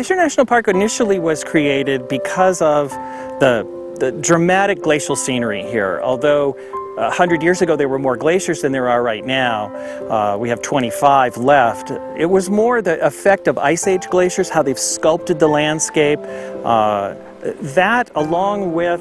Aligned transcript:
Glacier 0.00 0.16
National 0.16 0.46
Park 0.46 0.66
initially 0.66 1.18
was 1.18 1.44
created 1.44 2.08
because 2.08 2.62
of 2.62 2.90
the, 3.40 3.66
the 3.98 4.12
dramatic 4.12 4.80
glacial 4.80 5.14
scenery 5.14 5.62
here. 5.62 6.00
Although 6.02 6.56
100 7.00 7.42
years 7.42 7.62
ago 7.62 7.76
there 7.76 7.88
were 7.88 7.98
more 7.98 8.16
glaciers 8.16 8.62
than 8.62 8.72
there 8.72 8.88
are 8.88 9.02
right 9.02 9.24
now, 9.24 9.66
uh, 10.08 10.36
we 10.36 10.48
have 10.48 10.60
25 10.62 11.36
left. 11.36 11.90
It 12.16 12.26
was 12.26 12.50
more 12.50 12.82
the 12.82 13.04
effect 13.04 13.48
of 13.48 13.58
Ice 13.58 13.86
Age 13.86 14.08
glaciers, 14.08 14.48
how 14.48 14.62
they've 14.62 14.78
sculpted 14.78 15.38
the 15.38 15.48
landscape. 15.48 16.18
Uh, 16.64 17.14
that, 17.74 18.10
along 18.14 18.72
with 18.72 19.00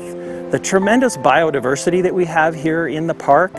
the 0.51 0.59
tremendous 0.59 1.17
biodiversity 1.17 2.01
that 2.03 2.13
we 2.13 2.25
have 2.25 2.55
here 2.55 2.87
in 2.87 3.07
the 3.07 3.13
park, 3.13 3.51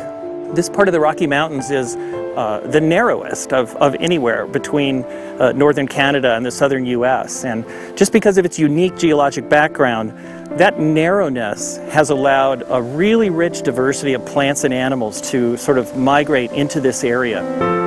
this 0.55 0.69
part 0.69 0.89
of 0.89 0.93
the 0.93 1.01
Rocky 1.01 1.27
Mountains 1.27 1.71
is 1.71 1.97
uh, 1.97 2.61
the 2.67 2.81
narrowest 2.81 3.53
of, 3.53 3.75
of 3.77 3.95
anywhere 3.97 4.47
between 4.47 5.05
uh, 5.05 5.53
northern 5.53 5.87
Canada 5.87 6.35
and 6.35 6.45
the 6.45 6.51
southern 6.51 6.87
US. 6.87 7.45
And 7.45 7.65
just 7.97 8.13
because 8.13 8.39
of 8.39 8.45
its 8.45 8.59
unique 8.59 8.97
geologic 8.97 9.49
background, 9.49 10.11
that 10.59 10.81
narrowness 10.81 11.77
has 11.91 12.11
allowed 12.11 12.65
a 12.69 12.83
really 12.83 13.31
rich 13.31 13.63
diversity 13.63 14.15
of 14.15 14.25
plants 14.27 14.65
and 14.65 14.75
animals 14.75 15.21
to 15.31 15.57
sort 15.57 15.79
of 15.79 15.97
migrate 15.97 16.51
into 16.53 16.81
this 16.81 17.05
area. 17.05 17.80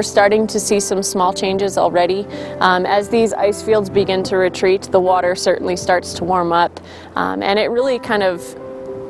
We're 0.00 0.04
starting 0.04 0.46
to 0.46 0.58
see 0.58 0.80
some 0.80 1.02
small 1.02 1.30
changes 1.30 1.76
already. 1.76 2.24
Um, 2.60 2.86
as 2.86 3.10
these 3.10 3.34
ice 3.34 3.60
fields 3.60 3.90
begin 3.90 4.22
to 4.22 4.38
retreat, 4.38 4.88
the 4.90 4.98
water 4.98 5.34
certainly 5.34 5.76
starts 5.76 6.14
to 6.14 6.24
warm 6.24 6.54
up, 6.54 6.80
um, 7.16 7.42
and 7.42 7.58
it 7.58 7.66
really 7.66 7.98
kind 7.98 8.22
of 8.22 8.40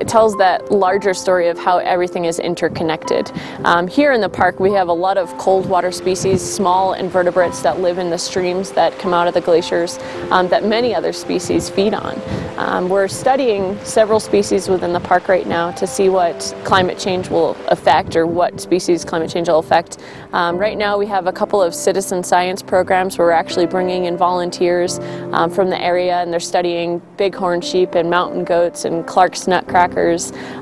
it 0.01 0.09
tells 0.09 0.35
that 0.39 0.73
larger 0.73 1.13
story 1.13 1.49
of 1.49 1.59
how 1.59 1.77
everything 1.79 2.25
is 2.25 2.39
interconnected. 2.39 3.31
Um, 3.65 3.87
here 3.87 4.13
in 4.13 4.23
the 4.23 4.31
park 4.31 4.59
we 4.59 4.73
have 4.73 4.89
a 4.89 4.93
lot 4.93 5.19
of 5.19 5.37
cold 5.37 5.69
water 5.69 5.93
species, 5.93 6.41
small 6.41 6.95
invertebrates 6.95 7.61
that 7.61 7.81
live 7.81 7.99
in 7.99 8.09
the 8.09 8.17
streams 8.17 8.73
that 8.73 8.99
come 8.99 9.13
out 9.13 9.29
of 9.29 9.35
the 9.35 9.43
glaciers 9.43 9.99
um, 10.31 10.49
that 10.49 10.65
many 10.65 10.95
other 10.95 11.13
species 11.13 11.69
feed 11.69 11.93
on. 11.93 12.19
Um, 12.57 12.89
we're 12.89 13.09
studying 13.09 13.79
several 13.85 14.21
species 14.21 14.69
within 14.69 14.95
the 14.95 15.01
park 15.01 15.29
right 15.29 15.47
now 15.47 15.71
to 15.73 15.87
see 15.87 16.09
what 16.09 16.55
climate 16.65 16.99
change 16.99 17.29
will 17.29 17.55
affect 17.69 18.17
or 18.17 18.27
what 18.27 18.59
species 18.61 19.05
climate 19.05 19.31
change 19.31 19.49
will 19.49 19.59
affect. 19.59 19.99
Um, 20.33 20.57
right 20.57 20.79
now 20.79 20.97
we 20.97 21.07
have 21.07 21.27
a 21.27 21.33
couple 21.33 21.63
of 21.63 21.75
citizen 21.75 22.23
science 22.23 22.63
programs 22.63 23.19
where 23.19 23.29
we're 23.29 23.33
actually 23.33 23.67
bringing 23.67 24.07
in 24.07 24.17
volunteers 24.17 24.99
um, 25.33 25.51
from 25.51 25.69
the 25.69 25.81
area 25.81 26.23
and 26.23 26.33
they're 26.33 26.41
studying 26.41 27.03
bighorn 27.19 27.61
sheep 27.61 27.95
and 27.95 28.09
mountain 28.09 28.45
goats 28.45 28.87
and 28.87 29.07
Clark's 29.07 29.47
nutcracker 29.47 29.90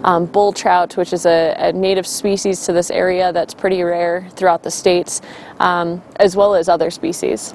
um, 0.05 0.27
bull 0.27 0.53
trout, 0.53 0.97
which 0.97 1.13
is 1.13 1.27
a, 1.27 1.55
a, 1.59 1.73
native 1.73 2.07
species 2.07 2.65
to 2.67 2.73
this 2.73 2.91
area 2.91 3.33
that's 3.33 3.55
pretty 3.55 3.83
rare 3.83 4.29
throughout 4.33 4.63
the 4.63 4.71
states, 4.71 5.21
um, 5.61 6.03
as 6.17 6.37
well 6.37 6.55
as 6.55 6.69
other 6.69 6.91
species. 6.91 7.55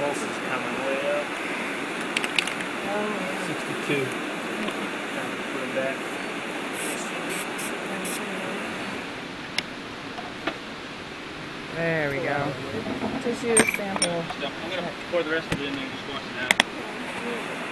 Pulse 0.00 0.16
is 0.16 0.38
coming 0.48 0.76
way 0.86 1.00
up. 1.12 1.26
62. 3.46 4.06
Put 5.52 5.62
it 5.62 5.74
back. 5.76 5.96
There 11.76 12.10
we 12.10 12.16
go. 12.16 12.52
Tissue 13.22 13.56
sample. 13.76 14.24
I'm 14.42 14.70
going 14.70 14.84
to 14.84 14.90
pour 15.10 15.22
the 15.22 15.32
rest 15.32 15.52
of 15.52 15.60
it 15.60 15.66
in 15.68 15.74
there 15.74 15.84
and 15.84 15.92
just 15.92 16.08
wash 16.08 16.22
it 16.22 17.64
out. 17.64 17.69